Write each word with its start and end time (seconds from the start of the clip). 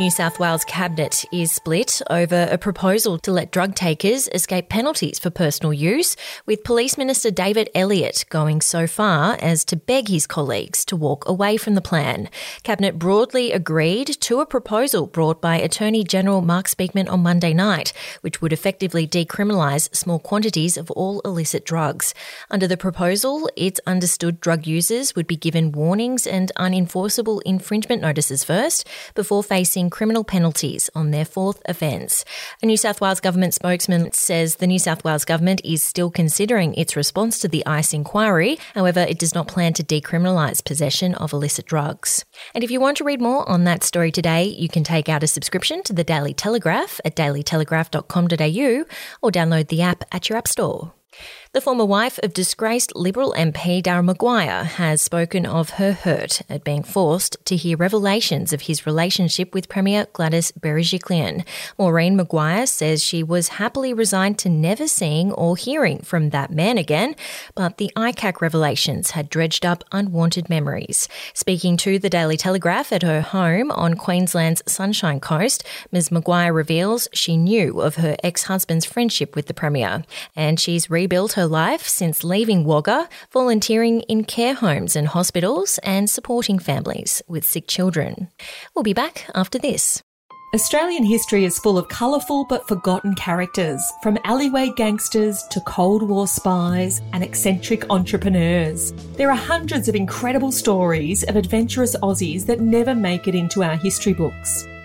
New 0.00 0.08
South 0.08 0.38
Wales 0.38 0.64
Cabinet 0.64 1.26
is 1.30 1.52
split 1.52 2.00
over 2.08 2.48
a 2.50 2.56
proposal 2.56 3.18
to 3.18 3.30
let 3.30 3.50
drug 3.50 3.74
takers 3.74 4.28
escape 4.28 4.70
penalties 4.70 5.18
for 5.18 5.28
personal 5.28 5.74
use, 5.74 6.16
with 6.46 6.64
Police 6.64 6.96
Minister 6.96 7.30
David 7.30 7.68
Elliott 7.74 8.24
going 8.30 8.62
so 8.62 8.86
far 8.86 9.36
as 9.42 9.62
to 9.66 9.76
beg 9.76 10.08
his 10.08 10.26
colleagues 10.26 10.86
to 10.86 10.96
walk 10.96 11.28
away 11.28 11.58
from 11.58 11.74
the 11.74 11.82
plan. 11.82 12.30
Cabinet 12.62 12.98
broadly 12.98 13.52
agreed 13.52 14.06
to 14.22 14.40
a 14.40 14.46
proposal 14.46 15.06
brought 15.06 15.42
by 15.42 15.56
Attorney 15.56 16.02
General 16.02 16.40
Mark 16.40 16.66
Speakman 16.66 17.10
on 17.10 17.20
Monday 17.20 17.52
night, 17.52 17.92
which 18.22 18.40
would 18.40 18.54
effectively 18.54 19.06
decriminalise 19.06 19.94
small 19.94 20.18
quantities 20.18 20.78
of 20.78 20.90
all 20.92 21.20
illicit 21.26 21.66
drugs. 21.66 22.14
Under 22.50 22.66
the 22.66 22.78
proposal, 22.78 23.50
it's 23.54 23.82
understood 23.86 24.40
drug 24.40 24.66
users 24.66 25.14
would 25.14 25.26
be 25.26 25.36
given 25.36 25.72
warnings 25.72 26.26
and 26.26 26.50
unenforceable 26.56 27.42
infringement 27.44 28.00
notices 28.00 28.42
first 28.42 28.88
before 29.14 29.44
facing 29.44 29.89
criminal 29.90 30.24
penalties 30.24 30.88
on 30.94 31.10
their 31.10 31.24
fourth 31.24 31.60
offence. 31.66 32.24
A 32.62 32.66
New 32.66 32.76
South 32.76 33.00
Wales 33.00 33.20
government 33.20 33.54
spokesman 33.54 34.12
says 34.12 34.56
the 34.56 34.66
New 34.66 34.78
South 34.78 35.04
Wales 35.04 35.24
government 35.24 35.60
is 35.64 35.82
still 35.82 36.10
considering 36.10 36.74
its 36.74 36.96
response 36.96 37.38
to 37.40 37.48
the 37.48 37.64
ICE 37.66 37.92
inquiry. 37.92 38.58
However, 38.74 39.00
it 39.00 39.18
does 39.18 39.34
not 39.34 39.48
plan 39.48 39.72
to 39.74 39.82
decriminalise 39.82 40.64
possession 40.64 41.14
of 41.16 41.32
illicit 41.32 41.66
drugs. 41.66 42.24
And 42.54 42.64
if 42.64 42.70
you 42.70 42.80
want 42.80 42.96
to 42.98 43.04
read 43.04 43.20
more 43.20 43.48
on 43.48 43.64
that 43.64 43.84
story 43.84 44.12
today, 44.12 44.44
you 44.44 44.68
can 44.68 44.84
take 44.84 45.08
out 45.08 45.22
a 45.22 45.26
subscription 45.26 45.82
to 45.84 45.92
the 45.92 46.04
Daily 46.04 46.34
Telegraph 46.34 47.00
at 47.04 47.16
dailytelegraph.com.au 47.16 48.84
or 49.22 49.30
download 49.30 49.68
the 49.68 49.82
app 49.82 50.04
at 50.12 50.28
your 50.28 50.38
app 50.38 50.48
store. 50.48 50.92
The 51.52 51.60
former 51.60 51.84
wife 51.84 52.20
of 52.22 52.32
disgraced 52.32 52.94
Liberal 52.94 53.34
MP 53.36 53.82
Daryl 53.82 54.04
Maguire 54.04 54.62
has 54.62 55.02
spoken 55.02 55.44
of 55.44 55.70
her 55.70 55.90
hurt 55.90 56.42
at 56.48 56.62
being 56.62 56.84
forced 56.84 57.44
to 57.46 57.56
hear 57.56 57.76
revelations 57.76 58.52
of 58.52 58.62
his 58.62 58.86
relationship 58.86 59.52
with 59.52 59.68
Premier 59.68 60.06
Gladys 60.12 60.52
Berejiklian. 60.52 61.44
Maureen 61.76 62.14
Maguire 62.14 62.66
says 62.66 63.02
she 63.02 63.24
was 63.24 63.48
happily 63.58 63.92
resigned 63.92 64.38
to 64.38 64.48
never 64.48 64.86
seeing 64.86 65.32
or 65.32 65.56
hearing 65.56 65.98
from 66.02 66.30
that 66.30 66.52
man 66.52 66.78
again, 66.78 67.16
but 67.56 67.78
the 67.78 67.90
ICAC 67.96 68.40
revelations 68.40 69.10
had 69.10 69.28
dredged 69.28 69.66
up 69.66 69.82
unwanted 69.90 70.48
memories. 70.48 71.08
Speaking 71.34 71.76
to 71.78 71.98
the 71.98 72.08
Daily 72.08 72.36
Telegraph 72.36 72.92
at 72.92 73.02
her 73.02 73.22
home 73.22 73.72
on 73.72 73.94
Queensland's 73.94 74.62
Sunshine 74.68 75.18
Coast, 75.18 75.66
Ms 75.90 76.12
Maguire 76.12 76.52
reveals 76.52 77.08
she 77.12 77.36
knew 77.36 77.80
of 77.80 77.96
her 77.96 78.16
ex-husband's 78.22 78.84
friendship 78.84 79.34
with 79.34 79.46
the 79.46 79.52
Premier, 79.52 80.04
and 80.36 80.60
she's 80.60 80.88
rebuilt 80.88 81.32
her 81.32 81.39
life 81.46 81.86
since 81.86 82.24
leaving 82.24 82.64
Wagga, 82.64 83.08
volunteering 83.32 84.00
in 84.02 84.24
care 84.24 84.54
homes 84.54 84.96
and 84.96 85.08
hospitals 85.08 85.78
and 85.82 86.08
supporting 86.08 86.58
families 86.58 87.22
with 87.28 87.46
sick 87.46 87.66
children. 87.66 88.28
We'll 88.74 88.82
be 88.82 88.94
back 88.94 89.26
after 89.34 89.58
this. 89.58 90.02
Australian 90.52 91.04
history 91.04 91.44
is 91.44 91.60
full 91.60 91.78
of 91.78 91.88
colourful 91.88 92.44
but 92.48 92.66
forgotten 92.66 93.14
characters, 93.14 93.80
from 94.02 94.18
alleyway 94.24 94.68
gangsters 94.74 95.44
to 95.44 95.60
Cold 95.60 96.02
War 96.02 96.26
spies 96.26 97.00
and 97.12 97.22
eccentric 97.22 97.88
entrepreneurs. 97.88 98.92
There 99.16 99.30
are 99.30 99.36
hundreds 99.36 99.88
of 99.88 99.94
incredible 99.94 100.50
stories 100.50 101.22
of 101.22 101.36
adventurous 101.36 101.94
Aussies 102.02 102.46
that 102.46 102.58
never 102.58 102.96
make 102.96 103.28
it 103.28 103.36
into 103.36 103.62
our 103.62 103.76
history 103.76 104.12
books. 104.12 104.66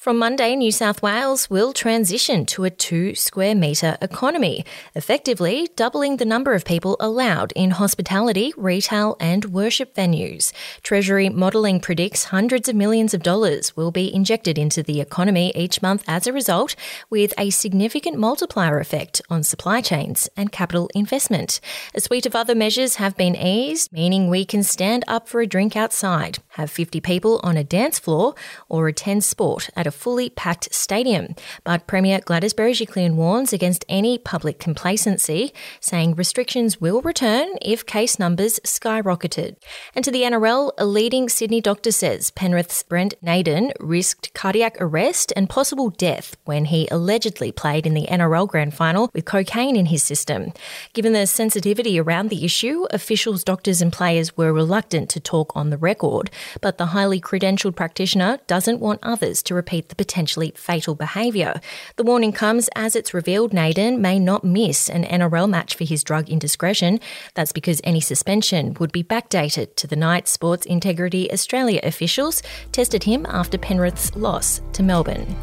From 0.00 0.16
Monday, 0.16 0.56
New 0.56 0.72
South 0.72 1.02
Wales 1.02 1.50
will 1.50 1.74
transition 1.74 2.46
to 2.46 2.64
a 2.64 2.70
two 2.70 3.14
square 3.14 3.54
metre 3.54 3.98
economy, 4.00 4.64
effectively 4.94 5.68
doubling 5.76 6.16
the 6.16 6.24
number 6.24 6.54
of 6.54 6.64
people 6.64 6.96
allowed 6.98 7.52
in 7.54 7.72
hospitality, 7.72 8.54
retail, 8.56 9.18
and 9.20 9.44
worship 9.52 9.94
venues. 9.94 10.54
Treasury 10.82 11.28
modelling 11.28 11.80
predicts 11.80 12.24
hundreds 12.24 12.66
of 12.66 12.76
millions 12.76 13.12
of 13.12 13.22
dollars 13.22 13.76
will 13.76 13.90
be 13.90 14.10
injected 14.14 14.56
into 14.56 14.82
the 14.82 15.02
economy 15.02 15.52
each 15.54 15.82
month 15.82 16.02
as 16.08 16.26
a 16.26 16.32
result, 16.32 16.76
with 17.10 17.34
a 17.36 17.50
significant 17.50 18.16
multiplier 18.18 18.80
effect 18.80 19.20
on 19.28 19.42
supply 19.42 19.82
chains 19.82 20.30
and 20.34 20.50
capital 20.50 20.88
investment. 20.94 21.60
A 21.94 22.00
suite 22.00 22.24
of 22.24 22.34
other 22.34 22.54
measures 22.54 22.94
have 22.94 23.18
been 23.18 23.36
eased, 23.36 23.92
meaning 23.92 24.30
we 24.30 24.46
can 24.46 24.62
stand 24.62 25.04
up 25.06 25.28
for 25.28 25.42
a 25.42 25.46
drink 25.46 25.76
outside, 25.76 26.38
have 26.52 26.70
50 26.70 27.02
people 27.02 27.38
on 27.42 27.58
a 27.58 27.64
dance 27.64 27.98
floor, 27.98 28.34
or 28.70 28.88
attend 28.88 29.24
sport 29.24 29.68
at 29.76 29.86
a 29.86 29.89
a 29.90 29.92
fully 29.92 30.30
packed 30.30 30.72
stadium. 30.72 31.34
But 31.64 31.88
Premier 31.88 32.20
Gladys 32.20 32.54
Berejiklian 32.54 33.14
warns 33.16 33.52
against 33.52 33.84
any 33.88 34.18
public 34.18 34.60
complacency, 34.60 35.52
saying 35.80 36.14
restrictions 36.14 36.80
will 36.80 37.00
return 37.00 37.48
if 37.60 37.84
case 37.84 38.16
numbers 38.16 38.60
skyrocketed. 38.60 39.56
And 39.96 40.04
to 40.04 40.12
the 40.12 40.22
NRL, 40.22 40.70
a 40.78 40.86
leading 40.86 41.28
Sydney 41.28 41.60
doctor 41.60 41.90
says 41.90 42.30
Penrith's 42.30 42.84
Brent 42.84 43.14
Naden 43.20 43.72
risked 43.80 44.32
cardiac 44.32 44.76
arrest 44.80 45.32
and 45.34 45.50
possible 45.50 45.90
death 45.90 46.36
when 46.44 46.66
he 46.66 46.86
allegedly 46.92 47.50
played 47.50 47.84
in 47.84 47.94
the 47.94 48.06
NRL 48.06 48.46
grand 48.46 48.74
final 48.74 49.10
with 49.12 49.24
cocaine 49.24 49.74
in 49.74 49.86
his 49.86 50.04
system. 50.04 50.52
Given 50.92 51.14
the 51.14 51.26
sensitivity 51.26 51.98
around 51.98 52.30
the 52.30 52.44
issue, 52.44 52.86
officials, 52.92 53.42
doctors, 53.42 53.82
and 53.82 53.92
players 53.92 54.36
were 54.36 54.52
reluctant 54.52 55.10
to 55.10 55.18
talk 55.18 55.50
on 55.56 55.70
the 55.70 55.76
record, 55.76 56.30
but 56.60 56.78
the 56.78 56.92
highly 56.94 57.20
credentialed 57.20 57.74
practitioner 57.74 58.38
doesn't 58.46 58.78
want 58.78 59.00
others 59.02 59.42
to 59.42 59.54
repeat 59.54 59.79
the 59.88 59.94
potentially 59.94 60.52
fatal 60.56 60.94
behaviour. 60.94 61.60
The 61.96 62.04
warning 62.04 62.32
comes 62.32 62.68
as 62.74 62.94
it's 62.94 63.14
revealed 63.14 63.52
Naden 63.52 64.00
may 64.00 64.18
not 64.18 64.44
miss 64.44 64.88
an 64.88 65.04
NRL 65.04 65.48
match 65.48 65.74
for 65.74 65.84
his 65.84 66.04
drug 66.04 66.28
indiscretion. 66.28 67.00
That's 67.34 67.52
because 67.52 67.80
any 67.84 68.00
suspension 68.00 68.76
would 68.80 68.92
be 68.92 69.02
backdated 69.02 69.74
to 69.76 69.86
the 69.86 69.96
night 69.96 70.28
Sports 70.28 70.66
Integrity 70.66 71.32
Australia 71.32 71.80
officials 71.82 72.42
tested 72.72 73.04
him 73.04 73.26
after 73.28 73.58
Penrith's 73.58 74.14
loss 74.16 74.60
to 74.72 74.82
Melbourne. 74.82 75.36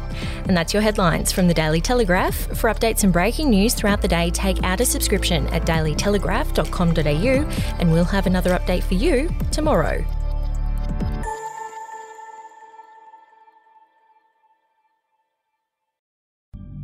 And 0.46 0.56
that's 0.56 0.72
your 0.72 0.82
headlines 0.82 1.32
from 1.32 1.48
the 1.48 1.54
Daily 1.54 1.80
Telegraph. 1.80 2.34
For 2.58 2.72
updates 2.72 3.04
and 3.04 3.12
breaking 3.12 3.50
news 3.50 3.74
throughout 3.74 4.02
the 4.02 4.08
day, 4.08 4.30
take 4.30 4.62
out 4.62 4.80
a 4.80 4.86
subscription 4.86 5.46
at 5.48 5.62
dailytelegraph.com.au 5.62 7.78
and 7.78 7.92
we'll 7.92 8.04
have 8.04 8.26
another 8.26 8.50
update 8.50 8.82
for 8.82 8.94
you 8.94 9.30
tomorrow. 9.50 10.04